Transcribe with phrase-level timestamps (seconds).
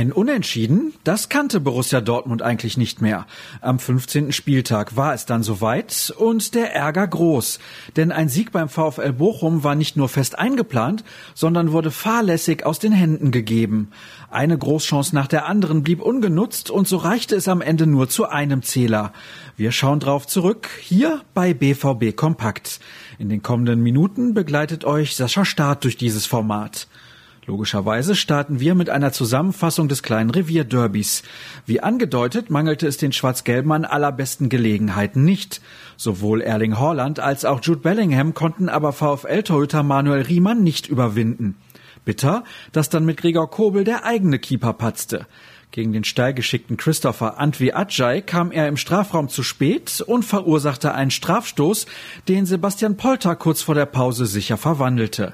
[0.00, 3.26] Ein Unentschieden, das kannte Borussia Dortmund eigentlich nicht mehr.
[3.60, 4.32] Am 15.
[4.32, 7.58] Spieltag war es dann soweit und der Ärger groß.
[7.96, 12.78] Denn ein Sieg beim VfL Bochum war nicht nur fest eingeplant, sondern wurde fahrlässig aus
[12.78, 13.90] den Händen gegeben.
[14.30, 18.26] Eine Großchance nach der anderen blieb ungenutzt und so reichte es am Ende nur zu
[18.26, 19.12] einem Zähler.
[19.58, 22.80] Wir schauen drauf zurück, hier bei BVB Kompakt.
[23.18, 26.86] In den kommenden Minuten begleitet euch Sascha Staat durch dieses Format.
[27.50, 31.24] Logischerweise starten wir mit einer Zusammenfassung des kleinen Revierderbys.
[31.66, 35.60] Wie angedeutet, mangelte es den Schwarz-Gelben an allerbesten Gelegenheiten nicht.
[35.96, 41.56] Sowohl Erling Haaland als auch Jude Bellingham konnten aber VfL-Torhüter Manuel Riemann nicht überwinden.
[42.04, 45.26] Bitter, dass dann mit Gregor Kobel der eigene Keeper patzte.
[45.72, 51.10] Gegen den steilgeschickten Christopher Antwi Ajay kam er im Strafraum zu spät und verursachte einen
[51.10, 51.86] Strafstoß,
[52.28, 55.32] den Sebastian Polter kurz vor der Pause sicher verwandelte.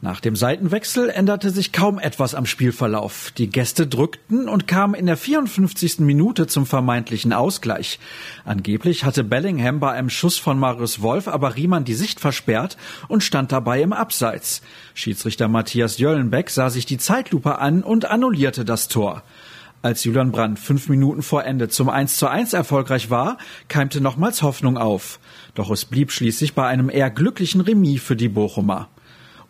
[0.00, 3.32] Nach dem Seitenwechsel änderte sich kaum etwas am Spielverlauf.
[3.36, 5.98] Die Gäste drückten und kamen in der 54.
[5.98, 7.98] Minute zum vermeintlichen Ausgleich.
[8.44, 12.76] Angeblich hatte Bellingham bei einem Schuss von Marius Wolf aber Riemann die Sicht versperrt
[13.08, 14.62] und stand dabei im Abseits.
[14.94, 19.24] Schiedsrichter Matthias Jöllenbeck sah sich die Zeitlupe an und annullierte das Tor.
[19.82, 24.42] Als Julian Brandt fünf Minuten vor Ende zum 1 zu 1 erfolgreich war, keimte nochmals
[24.42, 25.18] Hoffnung auf.
[25.54, 28.88] Doch es blieb schließlich bei einem eher glücklichen Remis für die Bochumer.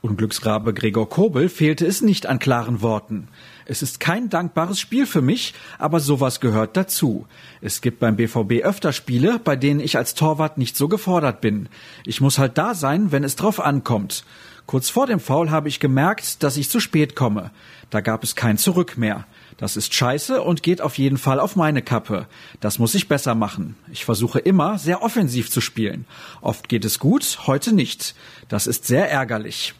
[0.00, 3.26] Unglücksrabe Gregor Kobel fehlte es nicht an klaren Worten.
[3.64, 7.26] Es ist kein dankbares Spiel für mich, aber sowas gehört dazu.
[7.60, 11.68] Es gibt beim BVB öfter Spiele, bei denen ich als Torwart nicht so gefordert bin.
[12.04, 14.24] Ich muss halt da sein, wenn es drauf ankommt.
[14.66, 17.50] Kurz vor dem Foul habe ich gemerkt, dass ich zu spät komme.
[17.90, 19.26] Da gab es kein Zurück mehr.
[19.56, 22.28] Das ist scheiße und geht auf jeden Fall auf meine Kappe.
[22.60, 23.74] Das muss ich besser machen.
[23.90, 26.04] Ich versuche immer, sehr offensiv zu spielen.
[26.40, 28.14] Oft geht es gut, heute nicht.
[28.48, 29.74] Das ist sehr ärgerlich.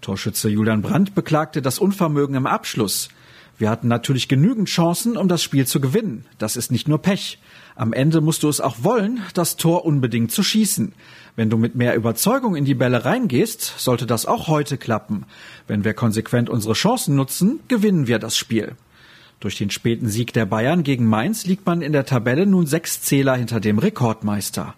[0.00, 3.08] Torschütze Julian Brandt beklagte das Unvermögen im Abschluss.
[3.58, 6.24] Wir hatten natürlich genügend Chancen, um das Spiel zu gewinnen.
[6.38, 7.38] Das ist nicht nur Pech.
[7.74, 10.92] Am Ende musst du es auch wollen, das Tor unbedingt zu schießen.
[11.34, 15.24] Wenn du mit mehr Überzeugung in die Bälle reingehst, sollte das auch heute klappen.
[15.66, 18.76] Wenn wir konsequent unsere Chancen nutzen, gewinnen wir das Spiel.
[19.40, 23.02] Durch den späten Sieg der Bayern gegen Mainz liegt man in der Tabelle nun sechs
[23.02, 24.74] Zähler hinter dem Rekordmeister.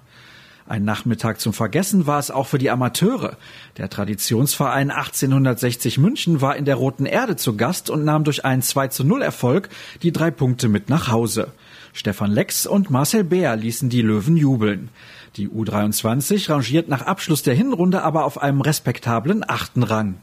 [0.71, 3.37] Ein Nachmittag zum Vergessen war es auch für die Amateure.
[3.77, 8.63] Der Traditionsverein 1860 München war in der Roten Erde zu Gast und nahm durch einen
[8.63, 9.69] 2 zu 0 Erfolg
[10.05, 11.49] die drei Punkte mit nach Hause.
[11.93, 14.91] Stefan Lex und Marcel Beer ließen die Löwen jubeln.
[15.35, 20.21] Die U23 rangiert nach Abschluss der Hinrunde aber auf einem respektablen achten Rang.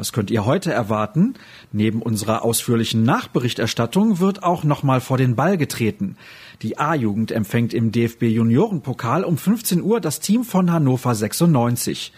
[0.00, 1.34] Was könnt ihr heute erwarten?
[1.72, 6.16] Neben unserer ausführlichen Nachberichterstattung wird auch nochmal vor den Ball getreten.
[6.62, 12.14] Die A-Jugend empfängt im DFB Juniorenpokal um 15 Uhr das Team von Hannover 96.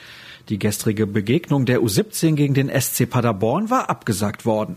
[0.48, 4.76] Die gestrige Begegnung der U17 gegen den SC Paderborn war abgesagt worden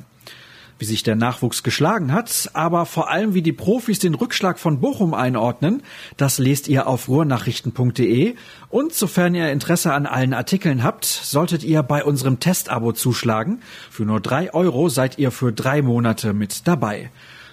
[0.78, 4.80] wie sich der Nachwuchs geschlagen hat, aber vor allem wie die Profis den Rückschlag von
[4.80, 5.84] Bochum einordnen,
[6.18, 8.36] das lest ihr auf ruhrnachrichten.de
[8.70, 13.62] und sofern ihr Interesse an allen Artikeln habt, solltet ihr bei unserem Testabo zuschlagen.
[13.90, 17.12] Für nur drei Euro seid ihr für drei Monate mit dabei.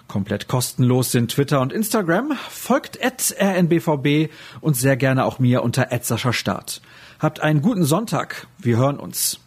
[0.08, 2.32] Komplett kostenlos sind Twitter und Instagram.
[2.50, 5.88] Folgt at rnbvb und sehr gerne auch mir unter
[6.32, 6.82] Start.
[7.18, 8.46] Habt einen guten Sonntag.
[8.58, 9.40] Wir hören uns.